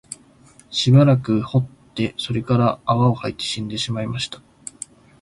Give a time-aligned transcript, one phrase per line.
[0.71, 4.41] しばらく吠って、それから泡を吐いて死んでしまいました